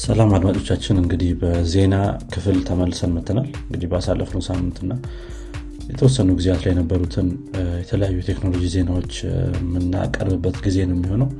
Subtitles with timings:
[0.00, 1.94] ሰላም አድማጮቻችን እንግዲህ በዜና
[2.32, 4.92] ክፍል ተመልሰን መተናል እንግዲህ ባሳለፍነው ሳምንትና
[5.88, 7.28] የተወሰኑ ጊዜያት ላይ የነበሩትን
[7.80, 9.14] የተለያዩ የቴክኖሎጂ ዜናዎች
[9.58, 11.30] የምናቀርብበት ጊዜ ነው የሚሆነው።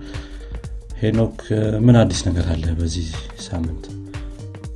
[1.02, 1.38] ሄኖክ
[1.86, 3.06] ምን አዲስ ነገር አለ በዚህ
[3.46, 3.84] ሳምንት?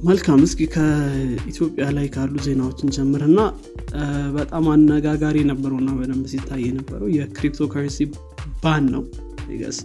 [0.03, 3.41] መልካም። እስኪ ከኢትዮጵያ ላይ ካሉ ዜናዎችን ጀምርና
[4.37, 8.01] በጣም አነጋጋሪ የነበረውና በደንብ ሲታይ የነበረው የክሪፕቶ ከረንሲ
[8.63, 9.05] ባን ነው።
[9.61, 9.79] ገስ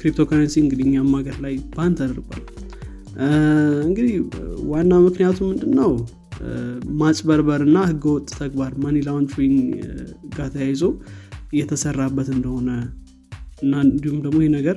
[0.00, 2.42] ክሪፕቶ ከረንሲ እንግዲህ እኛም ሀገር ላይ ban ተደርጓል።
[3.86, 4.14] እንግዲህ
[4.70, 5.92] ዋና ምክንያቱ ምንድን ነው
[7.00, 9.58] ማጭበርበር እና ህገወጥ ተግባር money laundering
[10.36, 10.82] ጋር ተያይዞ
[11.52, 12.70] እየተሰራበት እንደሆነ
[13.62, 14.76] እና እንዲሁም ደግሞ ይህ ነገር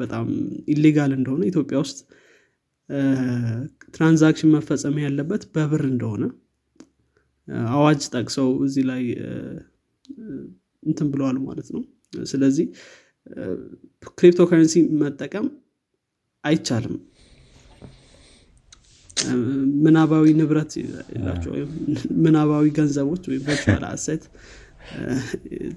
[0.00, 0.26] በጣም
[0.72, 1.98] illegal እንደሆነ ኢትዮጵያ ውስጥ
[3.94, 6.24] transaction መፈጸም ያለበት በብር እንደሆነ
[7.72, 9.02] አዋጅ ጠቅሰው እዚህ ላይ
[10.82, 11.82] እንትን ብለዋል ማለት ነው።
[12.26, 12.66] ስለዚህ
[14.18, 15.46] ክሪፕቶ ከረንሲ መጠቀም
[16.44, 16.96] አይቻልም።
[19.84, 20.72] ምናባዊ ንብረቶች
[21.24, 21.70] ናቸው ወይም
[22.24, 24.24] ምናባዊ ገንዘቦች ወይም virtual asset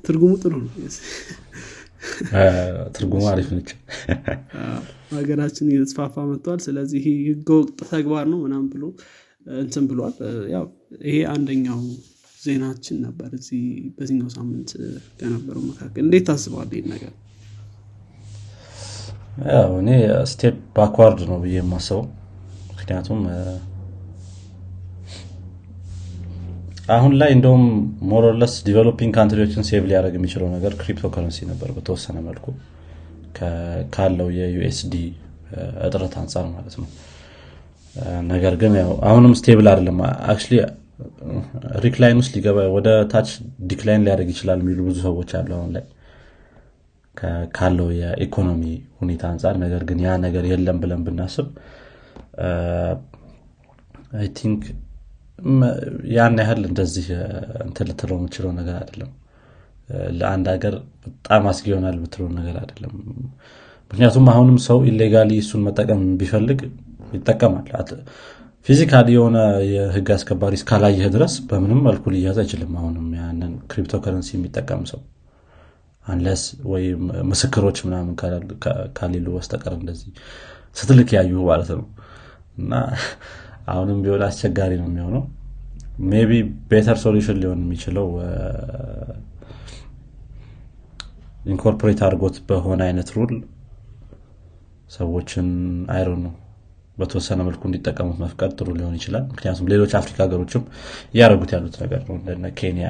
[0.05, 0.71] ትርጉሙ ጥሩ ነው።
[2.95, 3.69] ትርጉሙ አሪፍ ነች
[5.13, 8.83] ሀገራችን እየተስፋፋ መጥተዋል ስለዚህ ይህ ህገወጥ ተግባር ነው ምናም ብሎ
[9.57, 10.15] እንትን ብሏል።
[10.55, 10.65] ያው
[11.05, 11.79] ይሄ አንደኛው
[12.39, 13.61] ዜናችን ነበር እዚህ
[13.95, 14.69] በዚህኛው ሳምንት
[15.19, 17.13] ከነበረው መካከል። እንዴት ታስበዋል ይህን ነገር
[19.37, 19.89] ያው እኔ
[20.31, 22.03] step backward ነው ብዬ የማስበው።
[22.71, 23.19] ምክንያቱም
[26.95, 27.63] አሁን ላይ እንደውም
[28.09, 32.45] more or less developing country ዎችን save ሊያደረግ የሚችለው ነገር ክሪፕቶ ከረንሲ ነበር በተወሰነ መልኩ።
[33.95, 34.93] ካለው የ USD
[35.85, 36.87] እጥረት አንጻር ማለት ነው።
[38.31, 38.73] ነገር ግን
[39.09, 39.99] አሁንም stable አይደለም።
[40.31, 40.55] actually
[41.83, 43.29] decline ውስጥ ሊገባ ወደ ታች
[43.71, 45.83] decline ሊያደርግ ይችላል የሚሉ ብዙ ሰዎች አሉ አሁን ላይ
[47.57, 48.63] ካለው የኢኮኖሚ
[49.01, 51.47] ሁኔታ አንጻር ነገር ግን ያ ነገር የለም ብለን ብናስብ
[54.17, 54.61] I think
[56.15, 57.07] ያን ያህል እንደዚህ
[57.65, 59.09] እንትን ልትለው የምትችለው ነገር አይደለም።
[60.19, 60.75] ለአንድ ሀገር
[61.05, 62.93] በጣም አስጊ ይሆናል ብትለው ነገር አይደለም።
[63.91, 66.61] ምክንያቱም አሁንም ሰው illegally እሱን መጠቀም ቢፈልግ
[67.13, 67.67] ይጠቀማል።
[68.67, 69.37] physically የሆነ
[69.73, 75.01] የህግ አስከባሪ እስካላየህ ድረስ በምንም መልኩ ሊያዝ አይችልም። አሁንም ያንን crypto currency የሚጠቀም ሰው
[76.07, 76.41] unless
[76.71, 78.13] ወይም ምስክሮች ምናምን
[78.97, 80.11] ካሌሉ በስተቀር እንደዚህ
[80.75, 81.85] ስትልክ ያዩ ማለት ነው።
[82.57, 82.73] እና
[83.67, 85.23] አሁንም ቢሆን አስቸጋሪ ነው የሚሆነው።
[86.09, 86.31] maybe
[86.71, 88.07] better solution ሊሆን የሚችለው
[91.51, 93.33] incorporate አድርጎት በሆነ አይነት rule
[94.91, 95.47] ሰዎችን
[95.93, 96.33] አይሮ ነው
[96.97, 100.63] በተወሰነ መልኩ እንዲጠቀሙት መፍቀድ ጥሩ ሊሆን ይችላል። ምክንያቱም ሌሎች አፍሪካ ሀገሮችም
[101.13, 102.87] እያደረጉት ያሉት ነገር ነው። እንደነ ኬንያ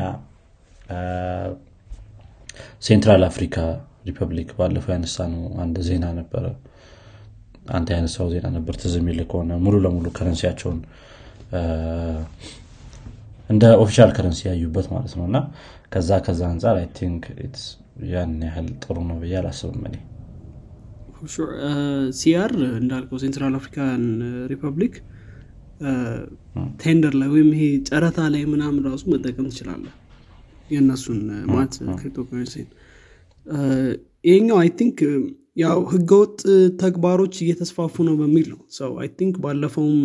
[2.88, 3.56] ሴንትራል አፍሪካ
[4.08, 6.46] ሪፐብሊክ ባለፈው ያነሳ ነው አንድ ዜና ነበረ።
[7.72, 10.80] አንተ ያነሳው ዜና ነበር። ትዝ የሚል ከሆነ ሙሉ ለሙሉ currency ያቸውን
[13.50, 15.38] እንደ official currency ያዩበት ማለት ነው። እና
[15.94, 17.24] ከዛ ከዛ አንጻር I think
[18.10, 19.96] ያን ያህል ጥሩ ነው ብዬ አላስብም እኔ።
[22.20, 24.04] ሲአር እንዳልከው ሴንትራል አፍሪካን
[24.52, 24.96] ሪፐብሊክ
[26.82, 29.94] tender ላይ ወይም ይሄ ጨረታ ላይ ምናምን ራሱ መጠቀም ትችላለህ
[30.70, 31.20] የእነሱን
[31.52, 32.68] ማት ክሪፕቶከረንሲን
[34.26, 34.98] ይሄኛው I think
[35.58, 36.40] ያው ህገወጥ
[36.82, 40.02] ተግባሮች እየተስፋፉ ነው በሚል ነው። ሰው I think ባለፈውም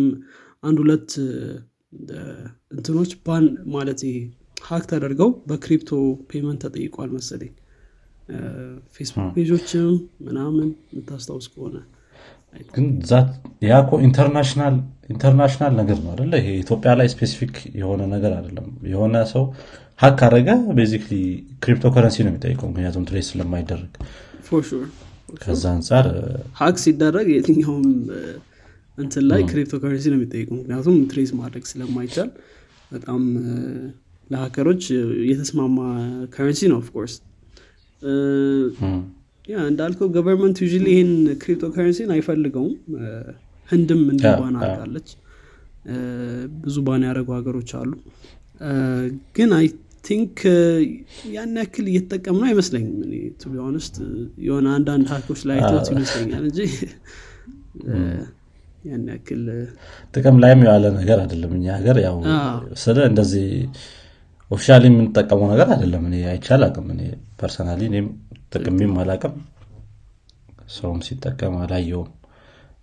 [0.63, 1.09] አንድ ሁለት
[2.73, 4.01] እንትኖች ban ማለት
[4.65, 5.91] hack ተደርገው በ crypto
[6.29, 7.51] payment ተጠይቋል መሰለኝ።
[8.95, 9.89] ፌስቡክ page ኦችም
[10.25, 11.75] ምናምን የምታስታውስ ከሆነ
[12.73, 12.85] ግን
[13.63, 13.75] ያ
[15.09, 19.43] international ነገር ነው አደለ ይሄ ኢትዮጵያ ላይ specific የሆነ ነገር አይደለም። የሆነ ሰው
[20.03, 21.13] hack አረገ basically
[21.63, 23.91] cryptocurrency ነው የሚጠይቀው ምክንያቱም trace ስለማይደረግ።
[25.41, 26.05] ከዛ አንጻር
[26.59, 27.85] ሀክ ሲደረግ የትኛውም
[28.97, 32.29] እንትን ላይ ክሪፕቶ ከረንሲ ነው የሚጠይቀው ምክንያቱም trace ማድረግ ስለማይቻል።
[32.91, 33.21] በጣም
[34.29, 34.83] ለ hacker ኦች
[35.29, 35.77] የተስማማ
[36.35, 37.15] currency ነው of course
[39.47, 42.75] ያ እንዳልከው government ዩ ይህን ክሪፕቶ ከረንሲን አይፈልገውም
[43.69, 45.09] ህንድም እንደ ban አድርጋለች
[46.61, 47.91] ብዙ ban ያደረጉ ሀገሮች አሉ።
[49.35, 49.65] ግን I
[50.03, 50.37] think
[51.33, 52.95] ያን ያክል እየተጠቀምን ነው አይመስለኝም
[53.41, 53.95] to be honest
[54.47, 56.59] የሆነ አንዳንድ hack ኦች ላይ አይቶት ይመስለኛል እንጂ
[58.83, 59.43] ያን ያክል
[60.13, 62.17] ጥቅም ላይም የዋለ ነገር አይደለም እኛ ሀገር ያው
[62.81, 63.45] ስለ እንደዚህ
[64.51, 67.01] officially የምንጠቀመው ነገር አይደለም እኔ አይቻል አቅም እኔ
[67.39, 68.07] personally እኔም
[68.53, 69.35] ጥቅሚም አላቅም
[70.75, 72.09] ሰውም ሲጠቀም አላየውም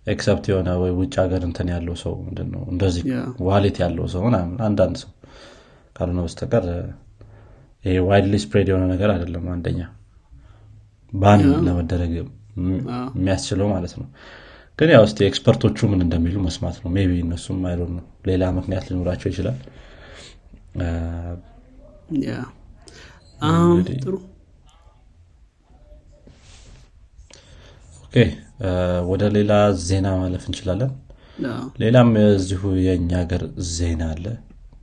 [0.07, 3.03] except የሆነ ወይ ውጭ ሀገር እንትን ያለው ሰው ምንድነው እንደዚህ
[3.47, 5.11] wallet ያለው ሰው ምናምን አንዳንድ ሰው
[5.95, 6.65] ካልሆነ በስተቀር
[8.05, 9.79] widely spread የሆነ ነገር አይደለም አንደኛ
[11.13, 14.07] ban ለመደረግ የሚያስችለው ማለት ነው።
[14.79, 18.43] ግን ያው እስቲ expert ኦቹ ምን እንደሚሉ መስማት ነው። maybe እነሱም I don't know ሌላ
[18.57, 19.57] ምክንያት ሊኖራቸው ይችላል።
[29.11, 29.51] ወደ ሌላ
[29.85, 30.91] ዜና ማለፍ እንችላለን።
[31.81, 34.25] ሌላም እዚሁ የእኛ ሀገር ዜና አለ።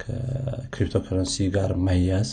[0.02, 2.30] ከክሪፕቶከረንሲ ጋር ማያያዝ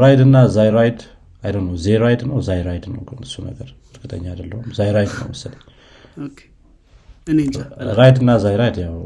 [0.00, 1.00] ራይድ እና ዛይራይድ
[1.42, 5.62] አይ ነው ዜራይድ ነው ዛይራይድ ነው ግን እሱ ነገር እርግጠኛ አይደለሁም። ዛይራይድ ነው መሰለኝ።
[7.98, 8.96] ራይድ እና ዛይራይድ ያው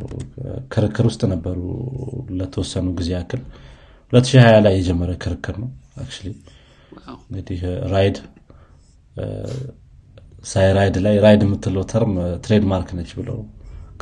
[0.72, 1.58] ክርክር ውስጥ ነበሩ
[2.38, 3.42] ለተወሰኑ ጊዜ ያክል።
[4.12, 5.70] 2020 ላይ የጀመረ ክርክር ነው
[7.24, 7.60] እንግዲህ
[7.92, 8.16] ራይድ
[10.50, 12.12] ዛይራይድ ላይ ራይድ የምትለው term
[12.44, 13.38] trademark ነች ብለው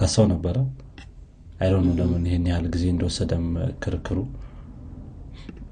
[0.01, 0.57] ከሰው ነበረ።
[1.79, 3.47] ነው ለምን ይህን ያህል ጊዜ እንደወሰደም
[3.85, 4.19] ክርክሩ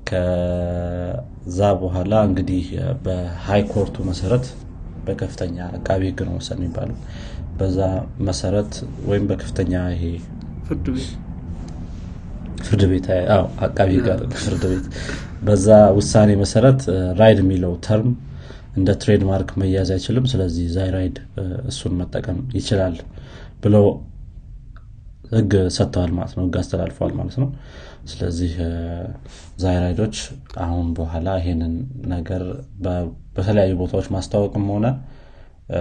[0.07, 2.65] ከዛ በኋላ እንግዲህ
[3.05, 4.47] በ high court ኡ መሰረት
[5.07, 6.97] በከፍተኛ አቃቢ ህግ ነው መሰል የሚባለው።
[7.59, 7.79] በዛ
[8.29, 8.73] መሰረት
[9.09, 10.05] ወይም በከፍተኛ ይሄ
[12.61, 13.07] ፍርድ ቤት።
[13.67, 14.87] አቃቢ ጋር ፍርድ ቤት።
[15.47, 15.67] በዛ
[15.99, 16.81] ውሳኔ መሰረት
[17.21, 18.11] Ride የሚለው term
[18.77, 21.17] እንደ trademark መያዝ አይችልም። ስለዚህ ZayRide
[21.71, 22.97] እሱን መጠቀም ይችላል
[23.63, 23.87] ብለው
[25.33, 27.49] ህግ ሰጥተዋል ማለት ነው ህግ አስተላልፈዋል ማለት ነው
[28.07, 28.53] ስለዚህ
[29.63, 30.17] ZayRide ዎች
[30.65, 31.75] አሁን በኋላ ይሄንን
[32.13, 32.43] ነገር
[33.37, 34.87] በተለያዩ ቦታዎች ማስታወቅም ሆነ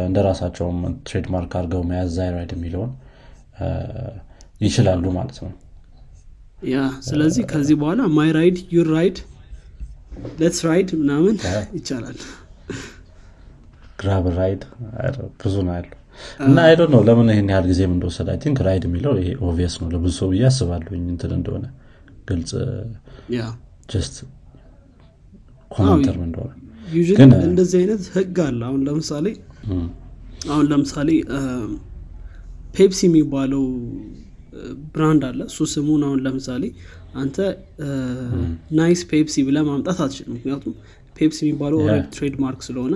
[0.04, 0.77] እንደ ራሳቸውም
[1.07, 2.92] trademark አድርገው መያዝ ZayRide የሚለውን
[4.62, 5.51] ይችላሉ ማለት ነው።
[6.68, 6.77] yeah
[7.07, 9.18] ስለዚህ ከዚህ በኋላ My Ride Your Ride
[10.39, 11.36] Let's Ride ምናምን
[11.78, 12.19] ይቻላል።
[14.00, 14.62] Grab Ride
[15.42, 16.00] ብዙ ነው ያለው።
[16.45, 19.74] እና I don't know ለምን ይህን ያህል ጊዜም እንደወሰደ I think Ride የሚለው ይሄ obvious
[19.81, 21.66] ነው ለብዙ ሰው ብዬ አስባለሁኝ እንትን እንደሆነ
[22.25, 22.51] ግልጽ
[23.92, 24.15] just
[25.71, 26.51] common አዎ፣ term እንደሆነ
[27.19, 29.27] ግን እንደዚህ አይነት ህግ አለ። አሁን ለምሳሌ
[30.50, 31.10] አሁን ለምሳሌ
[32.75, 33.63] ፔፕሲ የሚባለው
[34.94, 36.63] brand አለ። እሱ ስሙን አሁን ለምሳሌ
[37.22, 37.38] አንተ
[38.77, 40.74] nice Pepsi ብለህ ማምጣት አትችልም። ምክንያቱም
[41.16, 41.78] ፔፕሲ የሚባለው.
[41.83, 42.95] already trademark ስለሆነ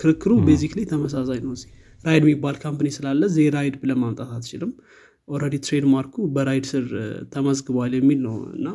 [0.00, 1.70] ክርክሩ basically ተመሳሳይ ነው እዚህ።
[2.04, 4.72] Ride የሚባል company ስላለ ZayRide ብለህ ማምጣት አትችልም
[5.28, 6.84] already trademark ኡ በ Ride ስር
[7.32, 8.66] ተመዝግቧል የሚል ነው እና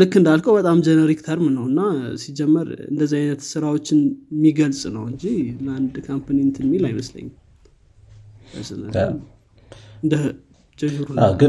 [0.00, 1.80] ልክ እንዳልከው በጣም generic term ነው እና
[2.22, 3.98] ሲጀመር እንደዚህ አይነት ስራዎችን
[4.34, 5.24] የሚገልጽ ነው እንጂ
[5.66, 7.34] ለአንድ company እንትን የሚል አይመስለኝም።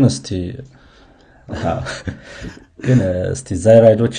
[0.09, 0.29] እስቲ
[2.79, 2.99] ግን
[3.33, 4.17] እስቲ ZayRide ዎች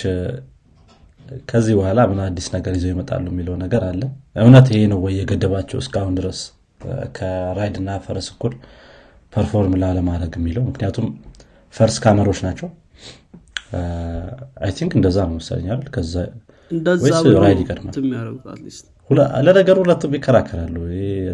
[1.51, 4.01] ከዚህ በኋላ ምን አዲስ ነገር ይዘው ይመጣሉ የሚለው ነገር አለ?
[4.37, 6.39] እውነት ይሄ ነው ወይ የገደባቸው እስካሁን ድረስ?
[7.17, 8.55] ከ Ride እና ፈረስ እኩል
[9.33, 11.07] perform ላለማድረግ የሚለው ምክንያቱም
[11.75, 12.69] first comer ኦች ናቸው።
[14.65, 15.81] I think እንደዛ ነው መሰለኛል
[17.45, 17.95] Ride ይቀድማል?
[19.47, 20.77] ለነገሩ ሁለቱም ይከራከራሉ።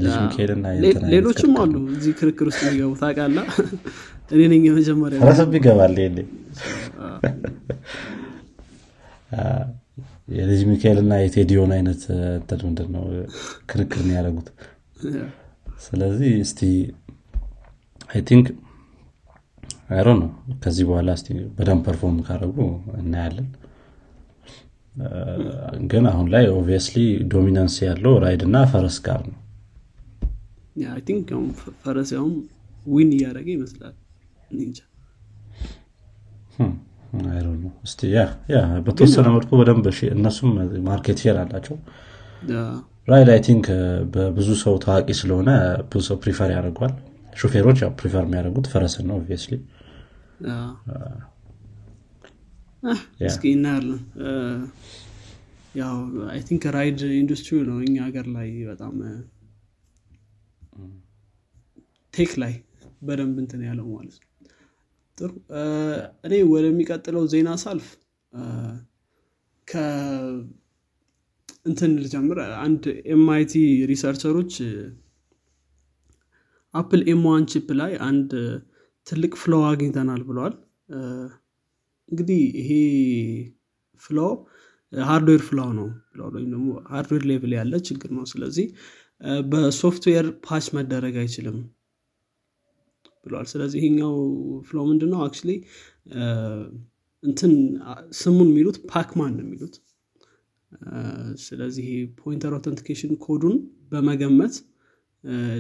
[0.05, 0.67] ልጅ ሚካኤልና
[1.15, 3.39] ሌሎችም አሉ እዚህ ክርክር ውስጥ የሚገቡ ታውቃላ
[4.33, 5.97] እኔ ነኝ የመጀመሪያ ፈረስም ይገባል
[10.37, 12.01] የልጅ ሚካኤል እና የቴዲዮን አይነት
[12.63, 13.05] ምንድን ነው
[13.71, 14.49] ክርክር ነው ያደረጉት።
[15.87, 16.61] ስለዚህ እስቲ
[18.11, 18.47] I think
[19.91, 20.29] አይሮ ነው
[20.63, 22.57] ከዚህ በኋላ እስቲ በደንብ perform ካደረጉ
[23.01, 23.47] እናያለን።
[25.01, 25.09] እ፣
[25.89, 26.97] ግን አሁን ላይ obviously
[27.33, 29.39] dominance ያለው Ride እና ፈረስ ጋር ነው።
[31.83, 32.35] ፈረስ ያውም
[32.87, 33.95] win እያደረገ ይመስላል።
[34.57, 34.79] እንጃ።
[37.87, 38.21] እስቲ yeah
[38.53, 40.51] yeah በተወሰነ መልኩ በደንብ እነሱም
[40.87, 41.77] market share አላቸው።
[43.09, 43.67] Ride I think
[44.15, 45.51] በብዙ ሰው ታዋቂ ስለሆነ
[45.91, 46.95] ብዙ ሰው prefer ያደርገዋል
[47.37, 49.55] ሹፌሮች ያው prefer የሚያደርጉት ፈረስን ነው obviously
[53.27, 54.01] እስኪ እናያለን።
[55.75, 55.97] ያው
[56.31, 58.95] I think ride industry ነው እኛ ሀገር ላይ በጣም
[62.15, 62.55] tech ላይ
[63.03, 64.31] በደንብ እንትን ያለው ማለት ነው።
[65.19, 65.31] ጥሩ።
[66.27, 67.89] እኔ ወደሚቀጥለው ዜና ሳልፍ
[71.67, 72.83] እንትን ልጀምር። አንድ
[73.15, 73.55] MIT
[73.91, 74.55] researcher ኦች
[76.77, 78.31] Apple M1 chip ላይ አንድ
[79.07, 80.55] ትልቅ flaw አግኝተናል ብለዋል
[82.09, 82.71] እንግዲህ ይሄ
[84.03, 84.33] flaw
[84.93, 85.89] hardware flaw ነው
[86.29, 88.67] ወይም ደግሞ hardware level ያለ ችግር ነው። ስለዚህ
[89.51, 91.59] በ software patch መደረግ አይችልም
[93.27, 94.15] ብለዋል ስለዚህ ይሄኛው
[94.69, 95.51] flaw ምንድን ነው actually
[97.23, 97.53] እንትን
[98.19, 99.75] ስሙን የሚሉት PACMAN ነው የሚሉት።
[101.45, 101.89] ስለዚህ
[102.21, 103.57] pointer authentication code ኡን
[103.93, 104.55] በመገመት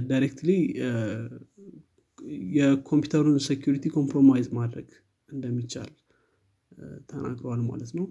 [0.08, 0.50] directly
[2.56, 4.88] የኮምፒውተሩን security compromise ማድረግ
[5.28, 5.90] እንደሚቻል
[7.10, 8.06] ተናግረዋል ማለት ነው።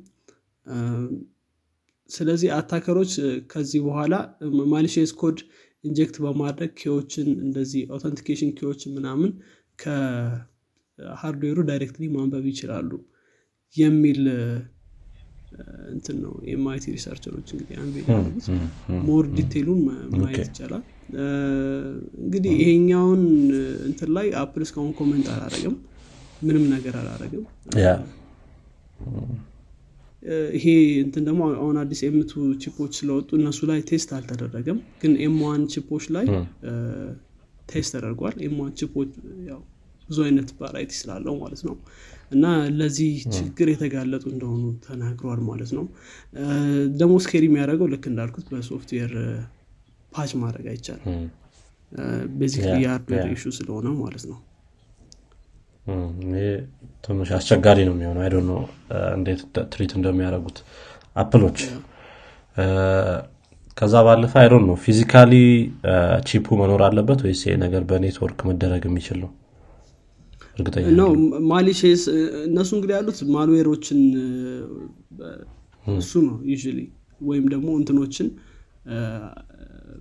[2.10, 3.12] ስለዚህ attacker ኦች
[3.52, 4.16] ከዚህ በኋላ
[4.74, 5.38] malicious code
[5.84, 9.32] inject በማድረግ key ዎችን እንደዚህ authentication key ዎችን ምናምን
[9.80, 12.92] ከ hardware ኡ directly ማንበብ ይችላሉ
[13.76, 14.22] የሚል
[15.94, 17.76] እንትን ነው። የ MIT researcher ኦች እንግዲህ
[18.08, 18.48] ያደረጉት
[19.08, 19.82] more detail ኡን
[20.22, 20.84] ማየት ይቻላል
[22.20, 23.24] እንግዲህ ይሄኛውን
[23.88, 25.76] እንትን ላይ Apple እስካሁን comment አላረግም
[26.42, 27.44] ምንም ነገር አላረግም
[30.54, 30.66] ይሄ
[31.04, 35.90] እንትን ደግሞ አሁን አዲስ M2 chip ኦች ስለወጡ እነሱ ላይ test አልተደረገም። ግን M1 chip
[35.90, 36.26] ኦች ላይ
[37.70, 39.12] test ተደርጓል። M1 chip ኦች
[39.50, 39.60] ያው
[40.10, 41.76] ብዙ አይነት variety ስላለው ማለት ነው።
[42.32, 42.46] እና
[42.80, 45.86] ለዚህ ችግር የተጋለጡ እንደሆኑ ተናግረዋል ማለት ነው።
[47.00, 49.14] ደግሞ scary የሚያደርገው ልክ እንዳልኩት በ software
[50.16, 51.16] patch ማድረግ አይቻልም።
[52.36, 54.40] basically የ hardware issue ስለሆነ ማለት ነው።
[57.04, 58.60] ትንሽ አስቸጋሪ ነው የሚሆነው። I don't know
[59.18, 59.42] እንዴት
[59.74, 60.58] treat እንደሚያደርጉት
[61.16, 61.60] Apple ኦች።
[63.78, 65.34] ከዛ ባለፈ I don't know physically
[66.28, 69.32] chip ኡ መኖር አለበት ወይስ ይሄ ነገር በኔትወርክ መደረግ የሚችል ነው?
[70.58, 71.10] እርግጠኛ ነው
[71.52, 72.04] malicious
[72.48, 74.00] እነሱ እንግዲህ ያሉት malware ኦችን
[75.96, 76.56] እሱ ነው you
[77.22, 78.28] ወይም ደግሞ እንትኖችን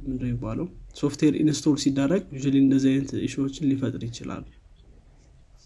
[0.04, 0.66] ምንድ የሚባለው?
[1.00, 4.44] software install ሲደረግ you እንደዚህ አይነት issue ዎችን ሊፈጥር ይችላል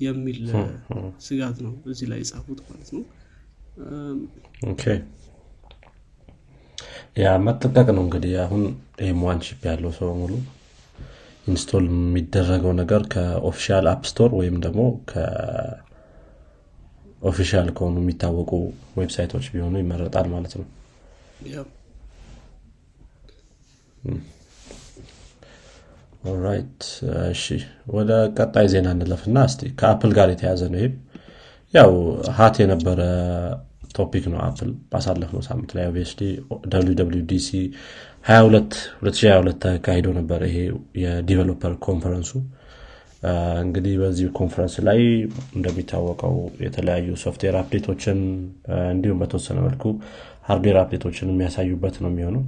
[0.00, 0.38] የሚል
[1.26, 3.02] ስጋት ነው እዚህ ላይ የጻፉት ማለት ነው።
[7.18, 8.62] yeah መጠንቀቅ ነው እንግዲህ አሁን
[9.02, 10.32] ይህ M1 chip ያለው ሰው ሙሉ
[11.46, 14.80] install የሚደረገው ነገር ከ official App Store ወይም ደግሞ
[17.20, 18.50] ከ official ከሆኑ የሚታወቁ
[19.00, 20.66] website ኦች ቢሆኑ ይመረጣል ማለት ነው
[26.28, 26.80] alright
[27.32, 27.44] እሺ.
[27.94, 30.94] ወደ ቀጣይ ዜና እንለፍና እስቲ ከ Apple ጋር የተያያዘ ነው ይህም
[31.74, 31.92] ያው
[32.38, 33.00] hot የነበረ
[33.96, 36.22] topic ነው Apple ባሳለፍነው ሳምንት ላይ obviously
[37.30, 37.48] WWDC
[38.24, 40.56] 22 2022 ተካሂዶ ነበር ይሄ
[41.02, 42.32] የ developer conference ኡ።
[43.62, 45.00] እንግዲህ በዚህ ኮንፈረንስ ላይ
[45.56, 46.34] እንደሚታወቀው
[46.64, 48.18] የተለያዩ software update ኦችን
[48.92, 49.84] እንዲሁም በተወሰነ መልኩ
[50.48, 52.44] hardware update ኦችን የሚያሳዩበት ነው የሚሆነው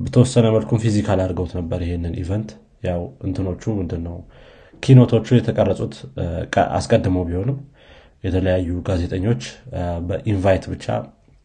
[0.00, 2.50] በተወሰነ መልኩም physical አድርገውት ነበር ይሄንን event።
[2.88, 4.16] ያው እንትኖቹ ምንድን ነው
[4.82, 5.94] keynote ኦቹ የተቀረጹት
[6.78, 7.56] አስቀድመው ቢሆንም
[8.24, 9.42] የተለያዩ ጋዜጠኞች
[10.08, 10.86] በ invite ብቻ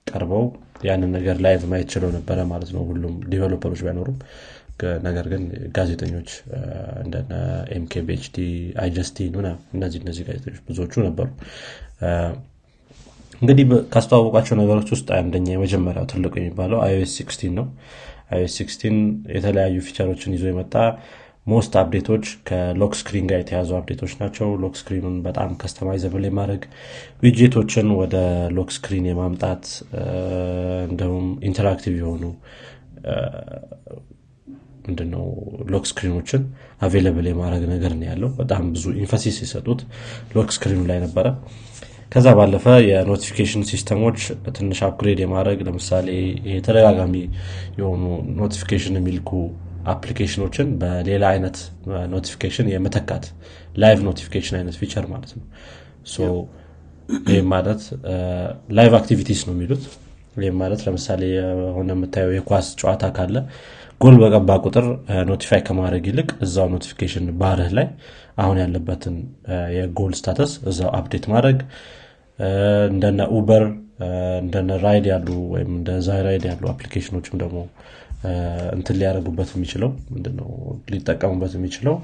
[0.07, 0.45] ቀርበው
[0.87, 4.17] ያንን ነገር live ማየት ችለው ነበረ ማለት ነው። ሁሉም developer ኦች ባይኖሩም
[5.05, 5.43] ነገር ግን
[5.77, 6.29] ጋዜጠኞች
[7.03, 7.33] እንደነ
[7.75, 8.37] MKBHD
[8.83, 11.27] iJustine ሆነ እነዚህ እነዚህ ጋዜጠኞች ብዙዎቹ ነበሩ።
[13.41, 17.65] እንግዲህ ካስተዋወቋቸው ነገሮች ውስጥ አንደኛ የመጀመሪያው ትልቁ የሚባለው iOS 16 ነው
[18.35, 18.85] 16
[19.35, 20.75] የተለያዩ feature ኦችን ይዞ የመጣ
[21.47, 25.49] most update ኦች ከ lock screen ጋር የተያያዙ update ኦች ናቸው። lock screen ኡን በጣም
[25.61, 26.61] customizable የማድረግ
[27.23, 28.15] widget ኦችን ወደ
[28.57, 29.65] lock screen የማምጣት
[30.87, 32.23] እንዲሁም interactive የሆኑ
[34.87, 35.25] ምንድነው
[35.73, 36.41] lock screen ኦችን
[36.81, 39.81] available የማድረግ ነገር ነው ያለው። በጣም ብዙ emphasis የሰጡት
[40.35, 41.27] lock screen ኡ ላይ ነበረ
[42.13, 44.17] ከዛ ባለፈ የ notification system ኦች
[44.57, 46.09] ትንሽ upgrade የማድረግ ለምሳሌ
[46.65, 47.13] ተደጋጋሚ
[47.79, 48.03] የሆኑ
[48.41, 49.31] notification የሚልኩ
[49.93, 51.57] application ኦችን በሌላ አይነት
[52.13, 53.25] notification የመተካት
[53.75, 55.45] live notification አይነት feature ማለት ነው።
[57.27, 57.81] ይህም ማለት
[58.77, 59.83] live activities ነው የሚሉት።
[60.39, 63.35] ይህም ማለት ለምሳሌ የሆነ የምታየው የኳስ ጨዋታ ካለ
[64.01, 64.85] ጎል በገባ ቁጥር
[65.29, 67.87] notify ከማድረግ ይልቅ እዛው notification bar ህ ላይ
[68.43, 69.17] አሁን ያለበትን
[69.75, 71.59] የጎል status እዛው update ማድረግ
[72.91, 73.63] እንደነ Uber
[74.43, 77.59] እንደነ Ride ያሉ ወይም እንደ ZayRide ያሉ application ኦችም ደግሞ
[78.75, 80.49] እንትን ሊያደርጉበት የሚችለው ምንድነው?
[80.91, 81.95] ሊጠቀሙበት የሚችለው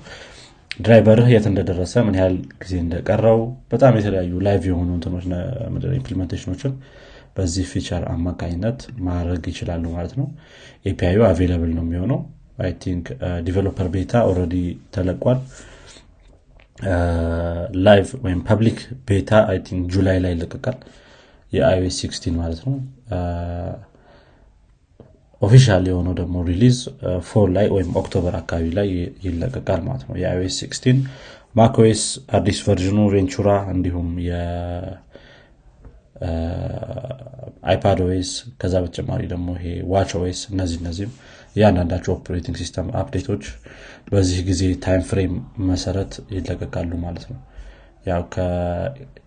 [0.79, 3.39] driver ህ የት እንደደረሰ ምን ያህል ጊዜ እንደቀረው
[3.71, 4.89] በጣም የተለያዩ live የሆኑ
[5.93, 6.73] implementation ኦችን
[7.37, 10.27] በዚህ feature አማካኝነት ማድረግ ይችላሉ ማለት ነው።
[10.85, 12.19] API ኡ available ነው የሚሆነው።
[12.63, 13.05] I think
[13.45, 14.55] developer beta already
[14.95, 15.37] ተለቋል
[17.85, 19.57] live ወይም public beta አይ
[19.93, 20.77] July ላይ ይለቀቃል።
[21.51, 22.75] የ iOS 16 ማለት ነው።
[25.41, 26.77] official የሆነው ደግሞ release
[27.27, 28.87] fall ላይ ወይም October አካባቢ ላይ
[29.25, 30.99] ይለቀቃል ማለት ነው። የ iOS 16
[31.55, 32.01] macOS
[32.37, 34.09] አዲስ version ኡ Ventura እንዲሁም
[37.69, 38.29] iPadOS
[38.61, 41.13] ከዛ በተጨማሪ ደግሞ ይሄ watchOS እነዚህ እነዚህም
[41.55, 43.43] እያንዳንዳቸው operating system update ኦች
[44.11, 45.33] በዚህ ጊዜ time frame
[45.69, 47.39] መሰረት ይለቀቃሉ ማለት ነው።
[48.05, 48.21] ያው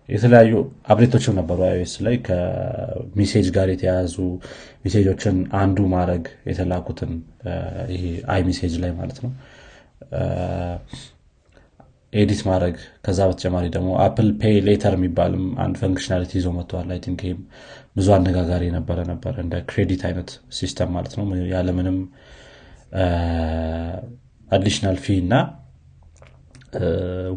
[0.08, 0.52] የተለያዩ
[0.92, 4.16] update ኦችም ነበሩ iOS ላይ ከ message ጋር የተያያዙ
[4.84, 7.12] message ኦችን undo ማድረግ የተላኩትን
[7.94, 9.32] ይሄ iMessage ላይ ማለት ነው።
[12.12, 12.74] edit ማድረግ
[13.04, 17.40] ከዛ በተጨማሪ ደግሞ Apple Pay Later የሚባልም አንድ functionality ይዞ መጥተዋል I think ይህም
[17.96, 21.98] ብዙ አነጋጋሪ የነበረ ነበር እንደ credit አይነት system ማለት ነው። ያለምንም
[24.48, 25.34] additional fee እና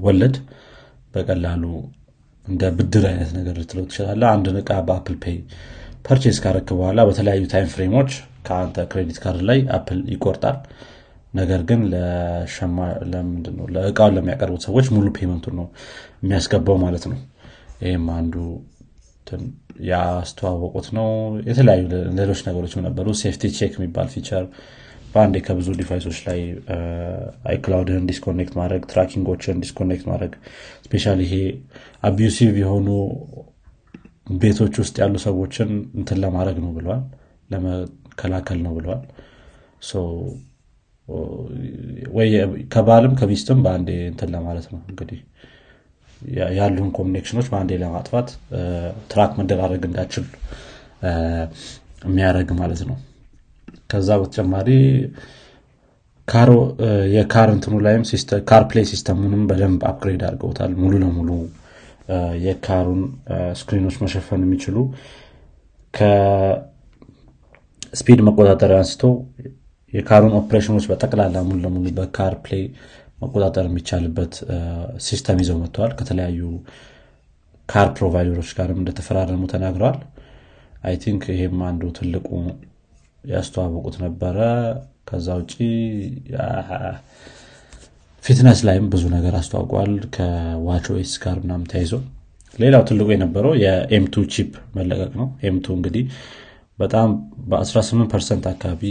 [0.05, 0.35] ወለድ
[1.13, 1.63] በቀላሉ
[2.45, 5.37] እንደ ብድር አይነት ነገር ልትለው ትችላለህ አንድን እቃ በ Apple Pay
[6.07, 8.11] purchase ካረክ በኋላ በተለያዩ time frame ኦች
[8.47, 10.57] ከአንተ credit card ላይ Apple ይቆርጣል።
[11.33, 11.79] ነገር ግን
[13.75, 15.65] ለእቃውን ለሚያቀርቡት ሰዎች ሙሉ payment ኡን ነው
[16.21, 17.17] የሚያስገባው ማለት ነው።
[17.81, 18.35] ይህም አንዱ
[19.89, 21.07] ያስተዋወቁት ነው።
[21.49, 21.83] የተለያዩ
[22.19, 24.45] ሌሎች ነገሮችም ነበሩ። Safety Check የሚባል feature
[25.13, 26.39] በአንዴ ከብዙ device ኦች ላይ
[27.49, 30.33] iCloud ን disconnect ማድረግ tracking ኦችን disconnect ማድረግ
[30.87, 31.35] specially ይሄ
[32.03, 32.87] abusive የሆኑ
[34.37, 37.03] ቤቶች ውስጥ ያሉ ሰዎችን እንትን ለማድረግ ነው ብለዋል
[37.49, 39.03] ለመከላከል ነው ብለዋል
[42.15, 42.29] ወይ
[42.73, 45.19] ከባልም ከሚስትም በአንዴ እንትን ለማለት ነው እንግዲህ
[46.57, 48.29] ያሉን connection ኦች በአንዴ ለማጥፋት
[49.11, 50.25] track መደራረግ እንዳይችል
[52.05, 52.97] የሚያደረግ ማለት ነው።
[53.91, 54.69] ከዛ በተጨማሪ
[57.15, 58.03] የ car እንትኑ ላይም
[58.49, 61.29] CarPlay system ኡንም በደንብ upgrade አድርገውታል። ሙሉ ለሙሉ
[62.45, 63.01] የ car ኡን
[63.59, 64.77] screen ኦች መሸፈን የሚችሉ
[65.93, 66.59] ከ speed
[68.27, 69.03] መቆጣጠሪያ አንስቶ
[69.93, 72.63] የ car ኡን operation ኦች በጠቅላላ ሙሉ ለሙሉ በ CarPlay
[73.19, 74.33] መቆጣጠር የሚቻልበት
[75.05, 76.39] system ይዘው መጥተዋል። ከተለያዩ
[77.69, 79.99] car provider ኦች ጋርም እንደተፈራረሙ ተናግረዋል።
[80.83, 82.27] I think ይሄም አንዱ ትልቁ
[83.23, 84.37] ያስተዋወቁት ነበረ።
[85.09, 85.53] ከዛ ውጭ
[88.23, 91.93] fitness ላይም ብዙ ነገር አስተዋውቋል። ከ watchOS ጋር ምናምን ተያይዞ።
[92.53, 96.05] ሌላው ትልቁ የነበረው የ M2 chip መለቀቅ ነው። M2 እንግዲህ
[96.79, 97.09] በጣም
[97.49, 98.83] በ18 percent አካባቢ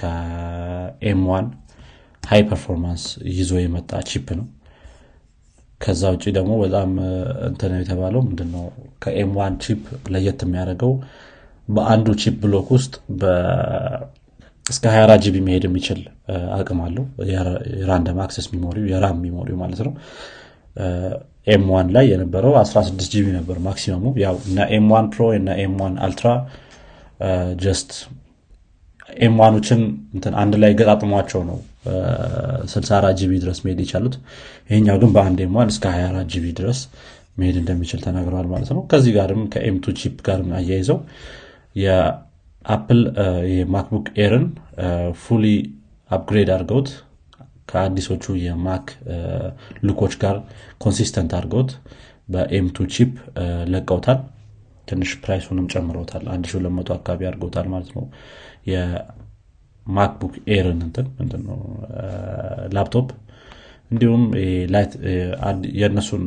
[0.00, 1.46] ከ M1
[2.22, 4.46] high performance ይዞ የመጣ chip ነው።
[5.80, 6.90] ከዛ ውጭ ደግሞ በጣም
[7.48, 8.64] እንትን የተባለው ምንድነው?
[9.02, 10.92] ከ M1 chip ለየት የሚያደርገው
[11.68, 12.94] በአንዱ chip block ውስጥ
[14.66, 16.00] እስከ 24 GB መሄድ የሚችል
[16.58, 19.94] አቅም አለው። የራንደም አክሰስ ሚሞሪው የራም ሚሞሪው ማለት ነው።
[21.46, 25.74] M1 ላይ የነበረው 16 GB ነበር maximum ኡ። ያው እና M1 Pro እና M1
[26.06, 26.28] Ultra
[27.62, 27.90] just
[29.20, 29.80] M1 ኦችን
[30.42, 34.14] አንድ ላይ ገጣጥሟቸው ነው 64 GB ድረስ መሄድ የቻሉት።
[34.70, 36.80] ይሄኛው ግን በአንድ M1 እስከ 24 GB ድረስ
[37.38, 40.98] መሄድ እንደሚችል ተናግረዋል ማለት ነው። ከዚህ ጋርም ከ M2 chip ጋር አያይዘው
[41.82, 43.00] የ Apple
[43.52, 44.44] የ MacBook Air ን
[45.22, 45.44] fully
[46.10, 46.90] upgrade አድርገውት
[47.70, 48.86] ከአዲሶቹ የ MacBook
[49.86, 50.36] ኦች ጋር
[50.82, 51.70] consistent አድርገውት
[52.28, 53.12] በ M2 chip
[53.72, 54.20] ለቀውታል።
[54.88, 58.04] ትንሽ price ኡንም ጨምረውታል። 1200 አካባቢ አድርገውታል ማለት ነው
[59.86, 61.58] የ MacBook Air ን እንትን ምንድነው?
[62.74, 63.08] ላፕቶፕ
[63.90, 64.22] እንዲሁም
[65.80, 66.24] የእነሱን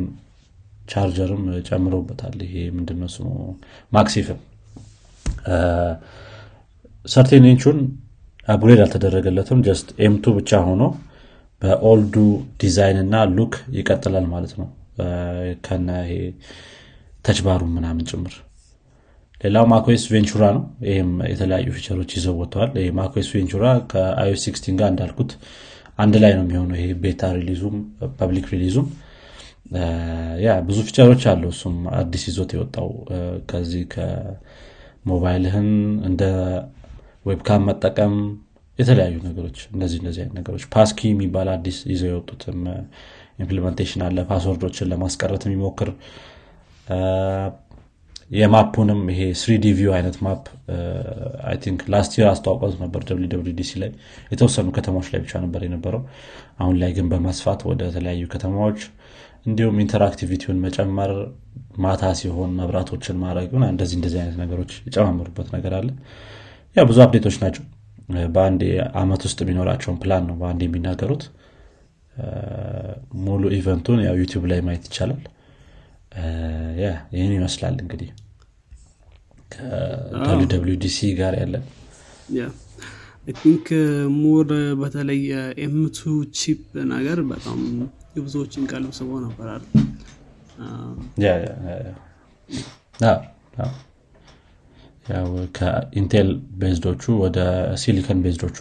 [0.89, 3.27] ቻርጀርም ጨምረውበታል። ይሄ ምንድነው ስሙ?
[3.91, 4.39] MagSafe ም
[7.05, 7.79] thirteen inch ኡን
[8.47, 10.83] upgrade አልተደረገለትም። just M2 ብቻ ሆኖ
[11.61, 12.15] በ old
[12.61, 14.67] ኡ design እና look ይቀጥላል ማለት ነው።
[15.65, 15.89] ከነ
[17.25, 18.33] touch bar ኡ ምናምን ጭምር
[19.41, 24.77] ሌላው macOS Ventura ነው። ይህም የተለያዩ feature ኦች ይዘው ወጥተዋል። macOS Ventura ከ iOS 16
[24.79, 25.31] ጋር እንዳልኩት
[25.99, 27.75] አንድ ላይ ነው የሚሆነው። ይሄ beta release ኡም
[28.19, 28.87] public release ኡም
[30.43, 32.89] ያ ብዙ feature ኦች አለው እሱም አዲስ ይዞት የወጣው
[33.49, 35.69] ከዚህ ከሞባይልህን
[36.09, 36.23] እንደ
[37.25, 38.13] webcam መጠቀም
[38.79, 42.59] የተለያዩ ነገሮች እነዚህ እነዚህ አይነት ነገሮች። passkey የሚባል አዲስ ይዘው የወጡትም
[43.39, 45.89] implementation አለ password ኦችን ለማስቀረት የሚሞክር
[48.31, 50.45] የ map ኡንም ይሄ 3D view አይነት map
[51.49, 53.01] I think last year አስተዋውቀት ነበር
[53.59, 53.91] DC ላይ
[54.31, 56.01] የተወሰኑ ከተማዎች ላይ ብቻ ነበር የነበረው።
[56.59, 58.79] አሁን ላይ ግን በማስፋት ወደ ተለያዩ ከተማዎች
[59.45, 61.11] እንዲሁም interactivity ውን መጨመር
[61.77, 65.89] ማታ ሲሆን መብራቶችን ማድረግ እንደዚህ እንደዚህ አይነት ነገሮች የጨማምሩበት ነገር አለ።
[66.75, 67.63] ያ ብዙ update ኦች ናቸው።
[68.33, 68.61] በአንድ
[69.01, 71.23] አመት ውስጥ የሚኖራቸውን ፕላን ነው በአንድ የሚናገሩት።
[73.23, 75.21] ሙሉ event ኡን ያው YouTube ላይ ማየት ይቻላል
[77.13, 78.09] ይህን ይመስላል እንግዲህ
[79.53, 81.65] ከ WWDC ጋር ያለን።
[83.35, 83.67] think
[84.15, 84.49] more
[84.81, 85.21] በተለይ
[85.63, 85.99] M2
[86.39, 87.59] chip ነገር በጣም
[88.17, 89.63] የብዙዎችን ቀልብ ስቦ ነበራል
[95.09, 96.29] ያው ከ Intel
[96.61, 97.39] based ኦቹ ወደ
[97.81, 98.59] silicon based ኦቹ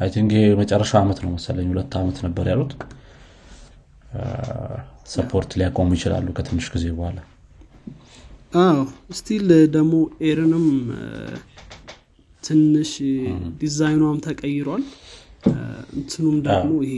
[0.00, 2.72] I think ይሄ የመጨረሻ ዓመት ነው መሰለኝ ሁለት ዓመት ነበር ያሉት
[5.08, 7.18] support ሊያቆሙ ይችላሉ ከትንሽ ጊዜ በኋላ።
[8.60, 8.78] አዎ
[9.18, 9.94] still ደግሞ
[10.28, 10.66] Air ንም
[12.44, 12.92] ትንሽ
[13.62, 14.84] ዲዛይኗም ተቀይሯል።
[15.96, 16.96] እንትኑም ደግሞ ይሄ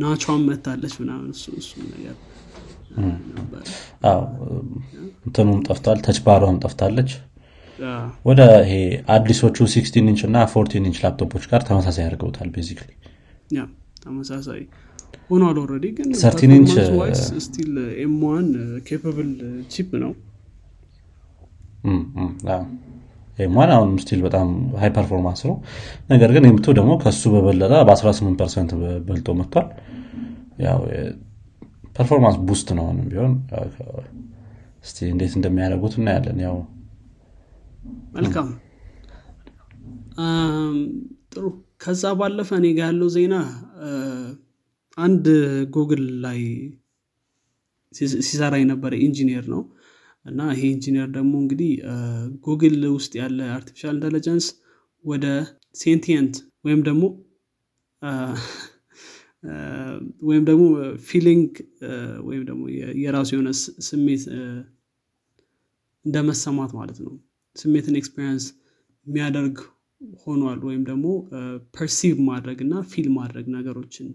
[0.00, 2.16] ናቿን መታለች ምናምን እሱ እሱ ነገር
[5.26, 7.10] እንትኑም ጠፍቷል touch bar ዋም ጠፍታለች።
[8.24, 8.74] ወደ ይሄ
[9.14, 12.90] አዲሶቹ 16 ኢንች እና 14 ኢንች ላፕቶፖች ጋር ተመሳሳይ አድርገውታል basically
[14.04, 14.62] ተመሳሳይ
[15.30, 16.72] ሆኗል already ግን 13 inch
[17.44, 18.48] still M1
[18.88, 19.30] capable
[19.72, 20.12] chip ነው?
[23.38, 24.48] M1 አሁንም still በጣም
[24.80, 25.56] high performance ነው።
[26.12, 28.70] ነገር ግን የ M2 ደግሞ ከሱ በበለጠ በ18 percent
[29.08, 29.66] በልጦ መጥቷል።
[30.66, 30.78] ያው
[31.96, 33.34] performance boost ነው አሁንም ቢሆን።
[34.84, 36.56] እስቲ እንዴት እንደሚያደርጉት እናያለን። ያው
[38.16, 38.48] መልካም።
[41.32, 41.44] ጥሩ።
[41.82, 43.34] ከዛ ባለፈ እኔ ጋ ያለው ዜና
[44.98, 45.26] አንድ
[45.74, 46.40] ጉግል ላይ
[48.22, 49.62] ሲሰራ የነበረ ኢንጂኒየር ነው።
[50.24, 51.70] እና ይሄ ኢንጂኒየር ደግሞ እንግዲህ
[52.46, 54.46] ጉግል ውስጥ ያለ artificial intelligence
[55.04, 55.26] ወደ
[55.80, 56.34] sentient
[56.64, 57.04] ወይም ደግሞ
[60.28, 60.64] ወይም ደግሞ
[61.08, 61.50] feeling
[62.26, 62.62] ወይም ደግሞ
[63.02, 63.50] የራሱ የሆነ
[63.88, 64.22] ስሜት
[66.04, 67.14] እንደመሰማት ማለት ነው።
[67.56, 68.44] ስሜትን experience
[69.06, 69.56] የሚያደርግ
[70.24, 71.06] ሆኗል። ወይም ደግሞ
[71.76, 74.08] perceive ማድረግ እና feel ማድረግ ነገሮችን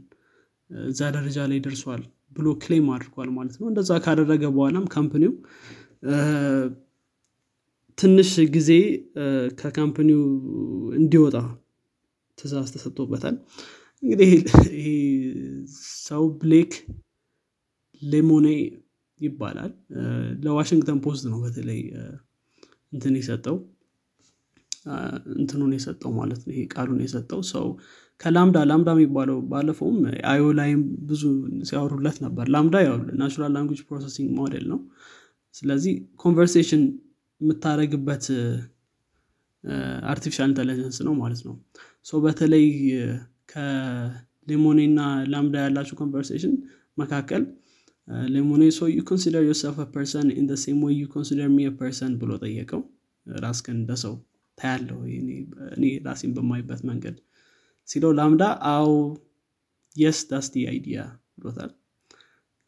[0.85, 5.33] እዛ ደረጃ ላይ ደርሷል ብሎ claim አድርጓል ማለት ነው። እንደዛ ካደረገ በኋላም company ው
[7.97, 8.69] ትንሽ ጊዜ
[9.59, 10.21] ከ company ው
[10.99, 11.35] እንዲወጣ
[12.37, 13.35] ትእዛዝ ተሰጥቶበታል።
[14.03, 14.31] እንግዲህ
[16.07, 16.71] ሰው ብሌክ
[18.01, 18.47] ሌሞኔ
[19.19, 19.71] ይባላል።
[20.43, 21.81] ለዋሽንግተን ፖስት ነው በተለይ
[22.93, 23.57] እንትን የሰጠው
[25.35, 27.65] እንትኑን የሰጠው ማለት ነው። ይሄ ቃሉን የሰጠው ሰው
[28.21, 29.97] ከላምዳ LaMDA የሚባለው ባለፈውም
[30.31, 31.21] I/O ላይም ብዙ
[31.69, 34.79] ሲያወሩለት ነበር። ላምዳ ያው natural language processing model ነው።
[35.55, 36.83] ስለዚህ conversation
[37.41, 38.25] የምታደረግበት
[40.11, 41.55] artificial intelligence ነው ማለት ነው።
[42.23, 42.65] በተለይ
[43.51, 45.01] ከሌሞኔ እና
[45.33, 46.53] ላምዳ ያላቸው conversation
[46.97, 47.43] መካከል
[48.33, 52.81] ሌሞኔ so you consider yourself person in same way you consider me person ብሎ ጠየቀው።
[53.25, 53.91] ራስክን እንደ
[54.57, 54.99] ታያለው
[55.75, 57.17] እኔ ራሴን በማይበት መንገድ
[57.87, 58.89] ሲለው ላምዳ oh
[59.95, 60.99] yes that's idea
[61.37, 61.71] ብሎታል።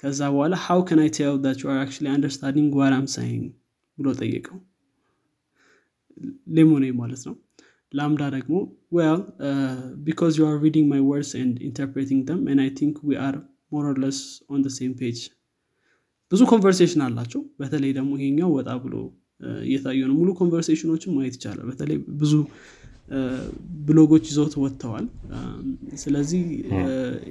[0.04, 3.43] ከዛ በኋላ how can I tell that you are actually understanding what I'm saying
[3.97, 4.58] ብሎ ጠየቀው።
[6.56, 7.36] ሌሞኔ ማለት ነው።
[7.93, 8.54] ላምዳ ደግሞ
[8.95, 9.21] well
[10.06, 13.36] because you are reading my words and interpreting them and I think we are
[13.73, 15.19] more or less on same page
[16.32, 18.95] ብዙ conversation አላቸው። በተለይ ደግሞ ይሄኛው ወጣ ብሎ
[19.63, 22.34] እየታየ ነው። ሙሉ conversation ኦችን ማየት ይቻላል። በተለይ ብዙ
[23.87, 25.05] ብሎጎች ይዘውት ወጥተዋል።
[26.03, 26.43] ስለዚህ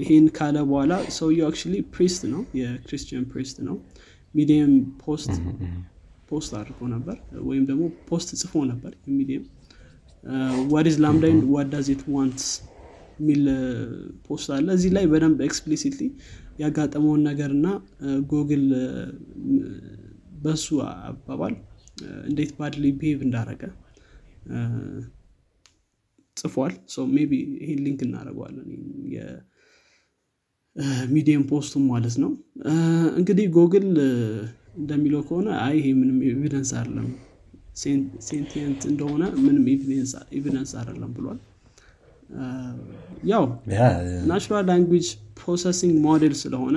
[0.03, 3.77] ይሄን ካለ በኋላ ሰውየው actually priest ነው የክርስቲያን priest ነው።
[4.35, 5.33] Medium post
[6.31, 7.17] post አድርጎ ነበር
[7.49, 9.45] ወይም ደግሞ post ጽፎ ነበር የ Medium።
[10.73, 11.41] what is LaMDA and
[11.95, 12.47] it wants
[13.19, 13.43] የሚል
[14.27, 16.03] post አለ። እዚህ ላይ በደንብ explicitly
[16.63, 17.67] ያጋጠመውን ነገር እና
[18.31, 18.65] ጉግል
[20.45, 20.67] በሱ
[21.09, 21.55] አባባል
[22.29, 23.63] እንዴት badly behave እንዳረገ
[26.37, 26.73] ጽፏል።
[27.15, 28.69] maybe ይህን link እናደርገዋለን
[30.77, 32.31] የ Medium post ኡም ማለት ነው።
[33.19, 33.89] እንግዲህ ጎግል
[34.79, 37.09] እንደሚለው ከሆነ አይ ይሄ ምንም evidence አይደለም
[38.29, 39.65] sentient እንደሆነ ምንም
[40.37, 41.41] evidence አይደለም ብሏል።
[43.31, 43.45] ያው
[44.29, 45.09] natural language
[45.41, 46.77] processing model ስለሆነ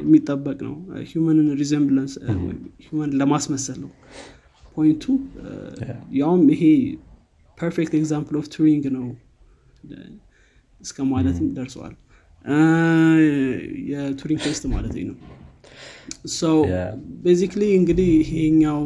[0.00, 0.74] የሚጠበቅ ነው።
[1.10, 2.14] human resemblance
[3.20, 3.90] ለማስመሰል ነው።
[4.76, 5.04] point ኡ
[6.18, 6.62] ያውም ይሄ
[7.58, 9.06] perfect example of Turing ነው
[10.80, 11.94] እስከ ማለትም ደርሰዋል
[13.90, 15.16] የ Turing test ማለት ነው።
[16.38, 16.58] ሰው
[17.24, 18.80] basically እንግዲህ ይሄኛው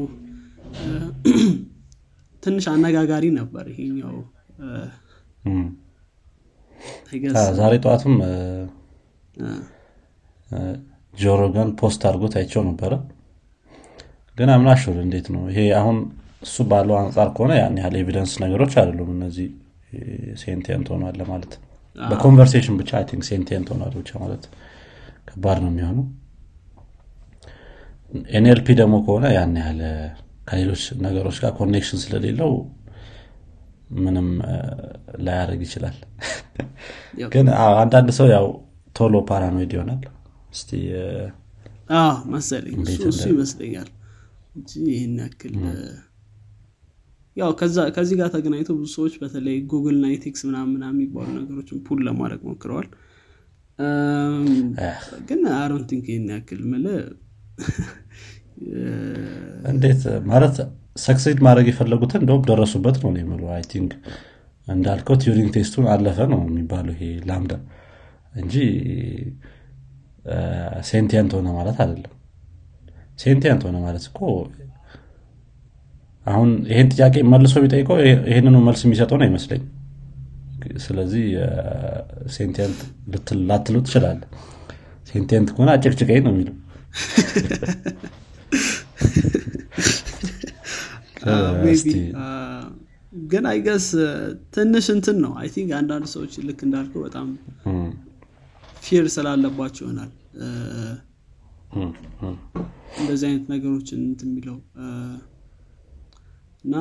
[2.42, 4.14] ትንሽ አነጋጋሪ ነበር ይሄኛው
[7.58, 8.14] ዛሬ ጠዋትም
[11.14, 12.92] Joe Rogan post አድርጎት አይቸው ነበረ።
[14.38, 15.42] ግን I'm not sure እንዴት ነው?
[15.50, 15.96] ይሄ አሁን
[16.42, 19.48] እሱ ባለው አንጻር ከሆነ ያን ያህል evidence ነገሮች አይደሉም እነዚህ
[20.42, 21.52] sentient ሆኗል ለማለት
[21.98, 24.44] በ conversation ብቻ I think sentient ሆኗል ብቻ ማለት
[25.28, 26.06] ከባድ ነው የሚሆነው።
[28.36, 29.80] NLP ደግሞ ከሆነ ያን ያህል
[30.48, 32.52] ከሌሎች ነገሮች ጋር connection ስለሌለው
[33.98, 34.28] ምንም
[35.24, 35.96] ላያደርግ ይችላል።
[37.32, 37.46] ግን
[37.80, 38.46] አንዳንድ ሰው ያው
[38.96, 40.02] ቶሎ paranoid ይሆናል።
[40.54, 40.70] እስቲ
[42.32, 42.76] መሰለኝ።
[43.10, 43.88] እሱ ይመስለኛል
[44.56, 45.54] እንጂ ይህን ያክል
[47.36, 47.50] ያው
[47.96, 52.88] ከዚህ ጋር ተገናኝቶ ብዙ ሰዎች በተለይ ጉግል እና ethics ምናምን የሚባሉ ነገሮችን pull ለማድረግ ሞክረዋል።
[55.28, 56.86] ግን I don't think ይህን ያክል ምለ
[59.70, 60.56] እንዴት ማለት
[61.04, 63.92] succeed ማድረግ የፈለጉትን እንደውም ደረሱበት ነው የምለው። I think
[64.66, 67.52] እንዳልከው Turing test ኡን አለፈ ነው የሚባለው ይሄ ላምዳ
[68.34, 68.54] እንጂ
[70.90, 72.12] sentient ሆነ ማለት አይደለም።
[73.18, 74.20] sentient ሆነ ማለት እኮ
[76.26, 77.96] አሁን ይሄን ጥያቄ መልሶ ቢጠይቀው
[78.28, 79.62] ይህንኑ መልስ የሚሰጠው ነው አይመስለኝ።
[80.84, 81.24] ስለዚህ
[82.34, 82.80] sentient
[83.48, 84.20] ላትሉ ትችላለ
[85.06, 86.56] sentient ከሆነ አጭቅጭቀኝ ነው የሚለው።
[93.30, 93.86] ግን I guess
[94.54, 95.32] ትንሽ እንትን ነው.
[95.40, 97.26] I think አንዳንድ ሰዎች ልክ እንዳልከው በጣም
[98.82, 100.10] fear ስላለባቸው ይሆናል።
[103.00, 104.56] እንደዚህ አይነት ነገሮችን እንትን የሚለው
[106.64, 106.74] እና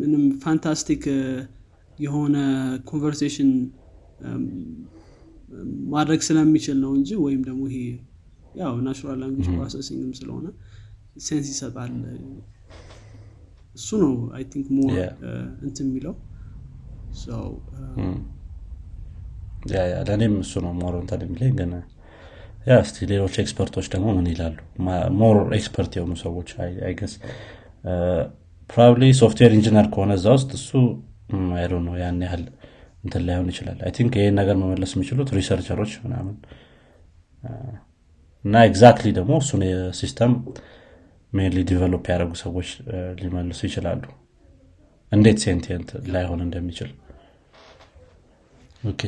[0.00, 1.04] ምንም fantastic
[1.98, 2.36] የሆነ
[2.90, 3.50] conversation
[5.94, 7.80] ማድረግ ስለሚችል ነው እንጂ ወይም ደግሞ ይሄ
[8.54, 10.46] ያው natural language processing ም ስለሆነ
[11.26, 11.92] sense ይሰጣል።
[13.76, 14.92] እሱ ነው I think more
[15.66, 16.14] እንትን የሚለው
[20.08, 21.72] ለእኔም እሱ ነው more እንትን የሚለኝ ግን
[22.66, 24.56] ያ እስቲ ሌሎች expert ኦች ደግሞ ምን ይላሉ?
[25.20, 26.48] more expert የሆኑ ሰዎች
[26.88, 27.14] I guess
[28.70, 30.70] probably software engineer ከሆነ እዛ ውስጥ እሱ
[31.58, 32.42] አይዶ ነው ያን ያህል
[33.04, 36.36] እንትን ላይሆን ይችላል። I think ይህን ነገር መመለስ የሚችሉት researcher ኦች ምናምን።
[38.44, 40.32] እና exactly ደግሞ እሱን የ system
[41.32, 42.68] mainly develop ያደረጉ ሰዎች
[43.20, 44.02] ሊመልሱ ይችላሉ።
[45.12, 46.90] እንዴት sentient ላይሆን እንደሚችል።
[48.84, 49.02] okay።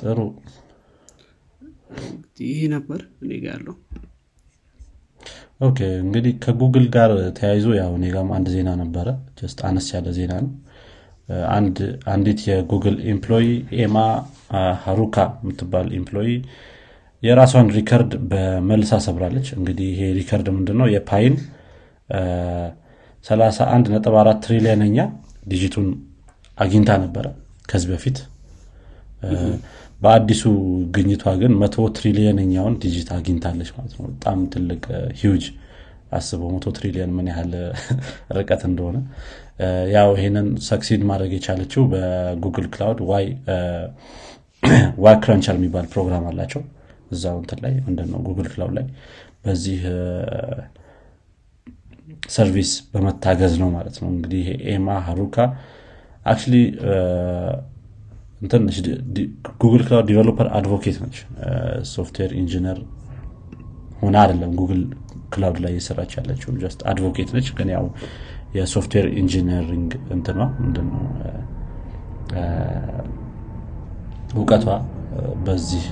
[0.00, 0.18] ጥሩ።
[2.44, 3.74] ይሄ ነበር እኔ ጋ ያለው
[5.62, 8.04] okay እንግዲህ ከጉግል ጋር ተያይዞ ያው እኔ
[8.36, 10.50] አንድ ዜና ነበረ። just አነስ ያለ ዜና ነው።
[12.12, 13.46] አንዲት የጉግል employee
[13.82, 13.96] ኤማ
[14.84, 16.30] ሀሩካ የምትባል employee
[17.22, 20.86] የራሷን record በመልሳ ሰብራለች። እንግዲህ ይሄ record ምንድነው?
[20.94, 21.34] የ pi ን
[23.24, 24.98] 31.4 ትሪሊየንኛ
[25.48, 25.86] digit ኡን
[26.58, 27.26] አግኝታ ነበረ
[27.70, 28.18] ከዚህ በፊት
[30.02, 30.42] በአዲሱ
[30.94, 34.82] ግኝቷ ግን መቶ trillion ኛውን digit አግኝታለች ማለት ነው። በጣም ትልቅ
[35.20, 35.44] ሂውጅ
[36.12, 37.52] አስበው መቶ ትሪሊየን ምን ያህል
[38.38, 38.96] ርቀት እንደሆነ።
[39.94, 46.62] ያው ይሄንን succeed ማድረግ የቻለችው በ Google Cloud y-cruncher የሚባል ፕሮግራም አላቸው።
[47.10, 48.86] እዛው እንትን ላይ ምንድነው Google Cloud ላይ
[49.44, 49.80] በዚህ
[52.32, 55.36] service በመታገዝ ነው ማለት ነው። እንግዲህ ኤማ ሀሩካ
[56.26, 56.54] actually
[58.42, 58.62] እንትን
[59.62, 61.16] Google Cloud developer advocate ነች።
[61.92, 62.78] software engineer
[64.00, 64.82] ሆነ አይደለም Google
[65.32, 67.84] Cloud ላይ የሰራች ያለችው just advocate ነች። ግን ያው
[68.56, 71.04] የ software engineering እንትኗ ምንድነው?
[74.34, 74.66] እውቀቷ
[75.46, 75.84] በዚህ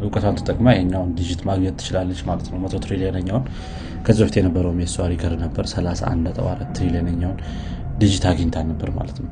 [0.00, 3.44] እውቀቷን ተጠቅማ ይኛውን digit ማግኘት ትችላለች ማለት ነው። መቶ ትሪሊዮነኛውን
[4.06, 6.40] ከዚህ በፊት የነበረውም የእሷ record ነበር 31
[6.76, 7.38] trillion ኛውን
[7.98, 9.30] digit አግኝታ ነበር ማለት ነው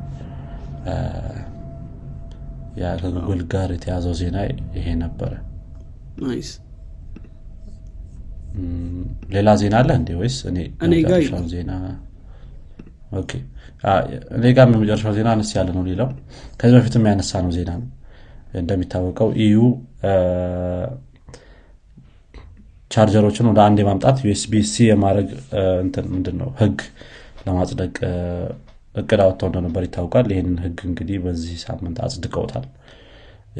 [3.02, 4.36] ከጉግል ጋር የተያዘው ዜና
[4.76, 5.32] ይሄ ነበረ።
[9.34, 10.36] ሌላ ዜና አለ እንዴ ወይስ
[11.04, 11.70] መጨረሻው ዜና?
[14.36, 16.10] እኔ ጋር የመጨረሻው ዜና አነስ ያለ ነው ሌላው።
[16.60, 17.88] ከዚህ በፊትም ያነሳ ነው ዜና ነው።
[18.60, 19.58] እንደሚታወቀው EU
[22.90, 25.28] ቻርጀሮችን ወደ አንድ የማምጣት USB-C የማድረግ
[26.14, 26.78] ምንድን ነው ህግ
[27.46, 27.94] ለማጽደቅ
[28.94, 32.66] እቅድ አወጥተው እንደነበር ይታወቃል። ይህንን ህግ እንግዲህ በዚህ ሳምንት አጽድቀውታል።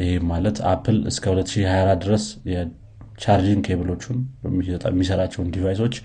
[0.01, 4.19] ይህ ማለት አፕል እስከ 2024 ድረስ የ charging cable ኦቹን
[4.89, 5.97] የሚሰራቸውን device ኦች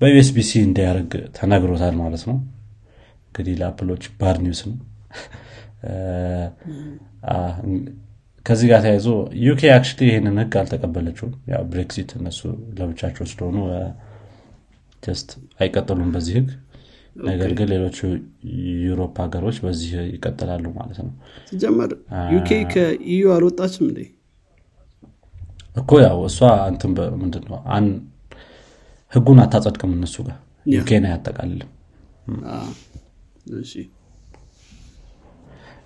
[0.00, 2.38] በ USB-C እንዲያደርግ ተነግሮታል ማለት ነው።
[3.28, 4.78] እንግዲህ ለ Apple ኦች bad news ነው።
[8.46, 9.08] ከዚህ ጋር ተያይዞ
[9.44, 12.40] UK actually ይህንን ህግ አልተቀበለችውም። ያው Brexit እነሱ
[12.78, 13.58] ለብቻቸው ስለሆኑ
[15.02, 15.28] just
[15.60, 16.48] አይቀጥሉም በዚህ ህግ
[17.26, 17.98] ነገር ግን ሌሎቹ
[18.84, 21.12] Europe ሀገሮች በዚህ ይቀጥላሉ ማለት ነው።
[21.50, 21.90] ሲጀመር
[22.34, 24.00] ዩኬ ከኢዩ አልወጣችም እንዴ?
[25.76, 26.38] እኮ ያው እሷ
[26.70, 26.90] እንትን
[27.22, 27.58] ምንድን ነው
[29.12, 30.38] ህጉን አታጸድቅም እነሱ ጋር።
[30.74, 31.70] UK ን አያጠቃልልም።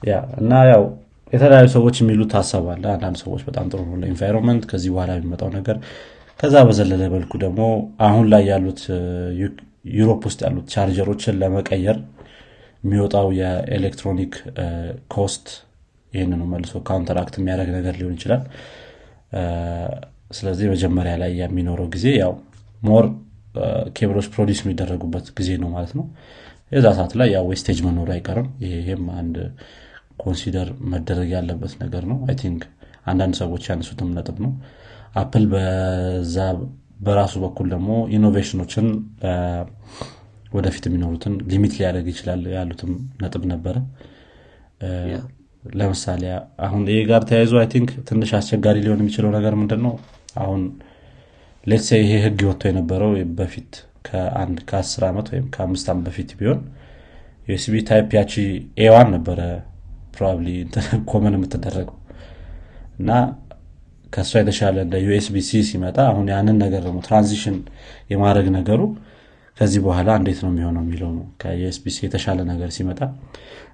[0.03, 0.83] yeah እና ያው
[1.33, 5.49] የተለያዩ ሰዎች የሚሉት ሀሳብ አለ። አንዳንድ ሰዎች በጣም ጥሩ ነው ለ environment ከዚህ በኋላ የሚመጣው
[5.57, 5.77] ነገር።
[6.41, 7.61] ከዛ በዘለለ መልኩ ደግሞ
[8.07, 8.81] አሁን ላይ ያሉት
[9.95, 11.99] Europe ውስጥ ያሉት ቻርጀሮችን ለመቀየር
[12.83, 14.33] የሚወጣው የ electronic
[15.15, 15.47] cost
[16.13, 18.43] ይህንኑ መልሶ counteract የሚያደርግ ነገር ሊሆን ይችላል።
[20.31, 22.33] ስለዚህ መጀመሪያ ላይ የሚኖረው ጊዜ ያው
[22.83, 23.07] more
[23.99, 26.07] ኬብሎች produce የሚደረጉበት ጊዜ ነው ማለት ነው።
[26.73, 29.37] የዛ ሰዓት ላይ ያው wastage መኖሩ አይቀርም። ይሄም አንድ
[30.17, 32.63] consider መደረግ ያለበት ነገር ነው። I think
[33.07, 34.53] አንዳንድ ሰዎች ያነሱትም ነጥብ ነው።
[35.15, 36.37] Apple በዛ
[36.97, 38.87] በራሱ በኩል ደግሞ innovation ኦችን
[40.53, 43.77] ወደፊት የሚኖሩትን limit ሊያደርግ ይችላል ያሉትም ነጥብ ነበረ።
[45.73, 46.23] ለምሳሌ
[46.67, 49.95] አሁን ይህ ጋር ተያይዞ I think ትንሽ አስቸጋሪ ሊሆን የሚችለው ነገር ምንድን ነው
[50.43, 50.63] አሁን
[51.65, 53.71] let's say ይሄ ህግ ወጥቶ የነበረው በፊት
[54.09, 56.61] ከአንድ ከአስር ዓመት ወይም ከአምስት ዓመት በፊት ቢሆን
[57.49, 58.33] USB type ያቺ
[58.85, 59.41] A ዋን ነበረ
[60.15, 60.49] probably
[61.11, 61.97] common የምትደረገው።
[63.01, 63.11] እና
[64.17, 67.57] ከእሷ የተሻለ እንደ USB-C ሲመጣ አሁን ያንን ነገር ደግሞ transition
[68.13, 68.81] የማድረግ ነገሩ
[69.57, 73.01] ከዚህ በኋላ እንዴት ነው የሚሆነው የሚለው ነው። ከ USB-C የተሻለ ነገር ሲመጣ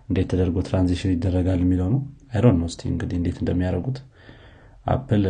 [0.08, 2.00] እንዴት ተደርጎ transition ይደረጋል የሚለው ነው።
[2.32, 3.98] አይሮን ነው እስቲ እንግዲህ እንዴት እንደሚያደርጉት
[4.86, 5.24] Apple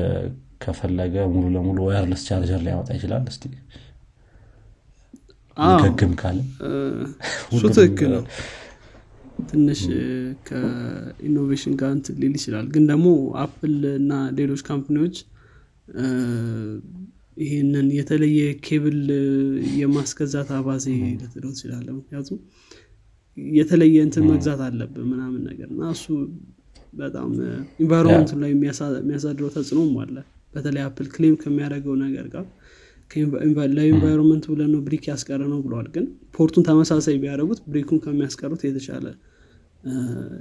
[0.64, 3.44] ከፈለገ ሙሉ ለሙሉ wireless charger ሊያወጣ ይችላል። እስቲ
[5.80, 6.38] ግግም ካለ
[7.50, 8.22] እሱ ትክክል ነው
[9.50, 9.80] ትንሽ
[10.48, 13.06] ከ innovation ጋር እንትን ሊል ይችላል። ግን ደግሞ
[13.42, 15.16] Apple እና ሌሎች company ዎች
[17.36, 18.98] ይህንን የተለየ ኬብል
[19.78, 20.86] የማስገዛት አባዜ
[21.20, 22.38] ልትለው ትችላለህ ምክንያቱም
[23.56, 26.06] የተለየ እንትን መግዛት አለብን ምናምን ነገር እና እሱ
[26.94, 27.28] በጣም
[27.82, 30.16] environment ኡ ላይ የሚያሳድረው ተጽዕኖም አለ።
[30.54, 32.44] በተለይ Apple claim ከሚያደርገው ነገር ጋር
[33.76, 36.04] ለ environment ኡ ብለን ነው brick ያስቀረነው ብለዋል። ግን
[36.36, 39.06] port ኡን ተመሳሳይ ቢያደርጉት brick ኡን ከሚያስቀሩት የተሻለ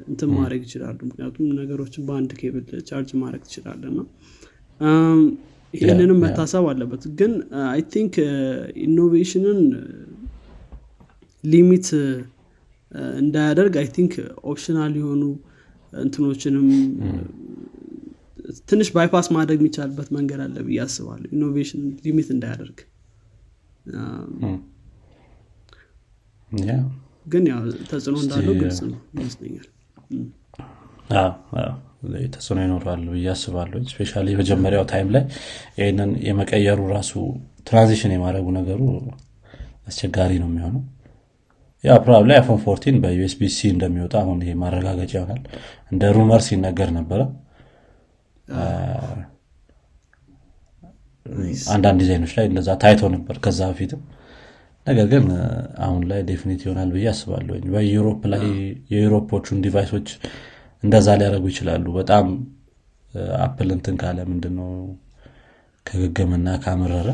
[0.10, 4.06] እንትን ማድረግ ይችላሉ። ምክንያቱም ነገሮችን በአንድ ኬብል charge ማድረግ ትችላለህ
[5.74, 7.34] ይህንንም መታሰብ አለበት። ግን
[7.68, 8.16] I think
[8.86, 9.60] innovation ን
[11.44, 11.88] limit
[13.22, 14.14] እንዳያደርግ I think
[14.52, 15.24] optional የሆኑ
[16.02, 16.68] እንትኖችንም
[18.70, 22.80] ትንሽ bypass ማድረግ የሚቻልበት መንገድ አለ ብዬ አስባለሁ። innovation limit እንዳያደርግ
[27.26, 29.68] ግን ያው ተጽዕኖ እንዳለው ግልጽ ነው ይመስለኛል።
[32.34, 35.24] ተጽዕኖ ይኖራል ብዬ አስባለሁ። especially የመጀመሪያው time ላይ
[35.80, 37.12] ይህንን የመቀየሩ ራሱ
[37.68, 38.82] transition የማድረጉ ነገሩ
[39.90, 40.82] አስቸጋሪ ነው የሚሆነው።
[41.84, 45.42] yeah probably iPhone fourteen በ USB-C እንደሚወጣ አሁን ይሄ ማረጋገጫ ይሆናል።
[45.92, 47.22] እንደ rumor ሲነገር ነበረ።
[51.74, 54.02] አንዳንድ ዲዛይኖች ላይ እንደዛ ታይቶ ነበር ከዛ በፊትም
[54.88, 55.26] ነገር ግን
[55.86, 58.46] አሁን ላይ definite ይሆናል ብዬ አስባለሁ በ Europe ላይ
[58.94, 60.08] የ Europe ኦቹን device ኦች
[60.84, 62.28] እንደዛ ሊያደርጉ ይችላሉ። በጣም
[63.46, 64.70] Apple እንትን ካለ ምንድነው?
[65.86, 67.10] ከገገመና ካመረረ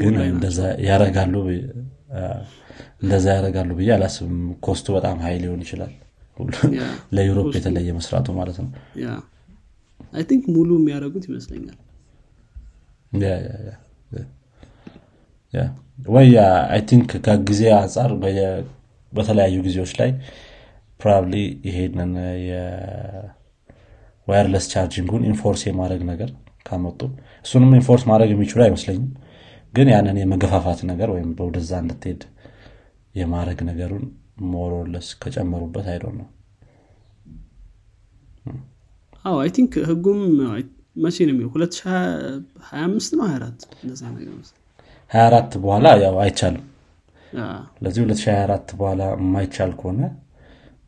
[0.00, 1.34] ግን እንደዛ ያረጋሉ
[3.02, 5.92] እንደዛ ያደርጋሉ ብዬ አላስብም። cost ኡ በጣም high ሊሆን ይችላል።
[7.16, 8.68] ለ Europe የተለየ መስራቱ ማለት ነው።
[10.24, 11.78] think ሙሉ የሚያደርጉት ይመስለኛል
[16.08, 16.28] ወይ
[16.72, 18.10] I think ከጊዜ አንጻር
[19.12, 20.10] በተለያዩ ጊዜዎች ላይ
[21.00, 21.34] probably
[21.68, 22.12] ይሄንን
[22.48, 23.26] የ wireless
[24.72, 26.30] charging ኡን enforce የማድረግ ነገር
[26.66, 27.00] ካመጡ
[27.44, 29.08] እሱንም enforce ማድረግ የሚችሉ አይመስለኝም።
[29.74, 32.22] ግን ያንን የመገፋፋት ነገር ወይም ወደዛ እንድትሄድ
[33.14, 34.04] የማድረግ ነገሩን
[34.52, 36.28] more or less ከጨመሩበት I don't know
[39.24, 40.20] አዎ I think ህጉም
[41.02, 41.50] መቼ ነው የሚለው?
[41.52, 43.24] 2025 ነው?
[43.26, 44.32] 24 እንደዛ ነገር
[45.12, 46.64] 24 በኋላ ያው አይቻልም።
[47.84, 50.00] ለዚህ 2024 በኋላ የማይቻል ከሆነ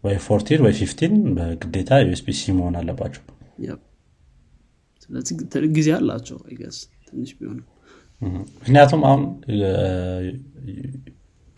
[0.04, 3.22] ወይ fourteen ወይ fifteen በግዴታ USB-C መሆን አለባቸው።
[5.04, 5.34] ስለዚህ
[5.76, 7.66] ጊዜ አላቸው I guess ትንሽ ቢሆንም።
[8.56, 9.22] ምክንያቱም አሁን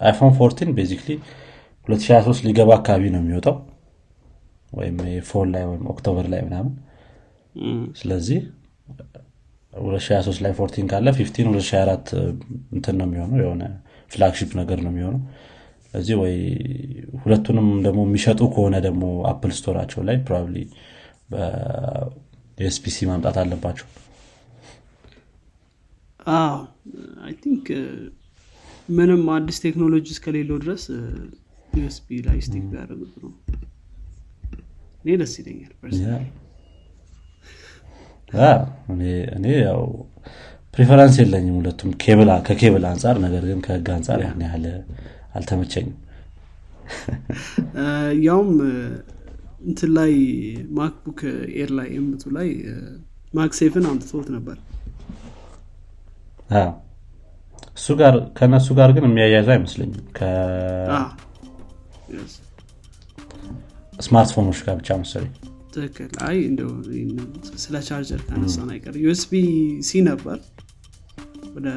[0.00, 1.10] iPhone fourteen basically
[1.88, 3.56] 2023 ሊገባ አካባቢ ነው የሚወጣው
[4.72, 4.96] ወይም
[5.28, 6.72] fall ላይ ወይም October ላይ ምናምን።
[8.00, 8.40] ስለዚህ
[9.80, 12.12] 2023 ላይ fourteen ካለ fifteen 2024
[12.76, 13.62] እንትን ነው የሚሆነው የሆነ
[14.10, 15.22] flagship ነገር ነው የሚሆነው።
[15.86, 16.34] ስለዚህ ወይ
[17.22, 20.56] ሁለቱንም ደግሞ የሚሸጡ ከሆነ ደግሞ Apple Store ኣቸው ላይ probably
[21.32, 23.86] በ USB-C ማምጣት አለባቸው።
[27.42, 27.66] think
[28.96, 30.84] ምንም አዲስ ቴክኖሎጂ እስከሌለው ድረስ
[31.72, 33.32] USB ላይ stick ቢያደርጉት ነው።
[35.04, 35.72] እኔ ደስ ይለኛል
[39.36, 39.80] እኔ ያው
[40.74, 41.90] preference የለኝም ሁለቱም
[42.48, 44.64] ከኬብል አንጻር ነገር ግን ከህግ አንጻር ያን ያህል
[45.38, 45.94] አልተመቸኝም።
[48.26, 48.50] ያውም
[49.66, 50.12] እንትን ላይ
[50.78, 51.20] MacBook
[51.56, 52.48] Air ላይ የምቱ ላይ
[53.34, 54.56] MagSafe ን አምጥቶት ነበር።
[57.76, 60.04] እሱ ጋር ከነሱ ጋር ግን የሚያያዙ አይመስለኝም።
[64.00, 65.32] ስማርትፎኖች ጋር ብቻ መሰለኝ
[65.76, 66.70] ትክክል አይ እንደው
[67.62, 70.38] ስለ ቻርጀር ከነሳን አይቀር USB-C ነበር።
[71.56, 71.68] ወደ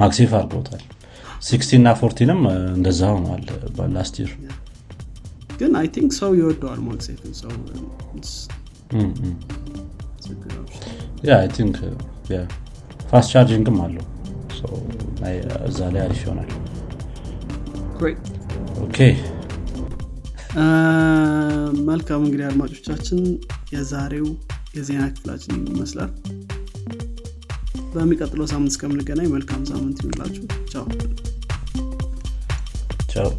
[0.00, 0.82] MagSafe አድርገውታል።
[1.46, 2.40] sixteen እና fourteen ም
[2.76, 3.42] እንደዛ ሆነዋል
[3.96, 4.32] last year።
[5.58, 7.52] ግን I think ሰው ይወደዋል MagSafe ን ሰው
[11.24, 11.76] yeah I think
[13.10, 14.06] fast charging ም አለው።
[15.68, 16.50] እዛ ላይ አሪፍ ይሆናል።
[18.84, 18.98] OK
[21.88, 23.20] መልካም እንግዲህ አድማጮቻችን
[23.72, 24.28] የዛሬው
[24.76, 26.10] የዜና ክፍላችን ይመስላል።
[27.94, 30.42] በሚቀጥለው ሳምንት እስከምንገናኝ መልካም ሳምንት ይሁንላችሁ።
[30.72, 30.86] ቻው።
[33.12, 33.30] ቻው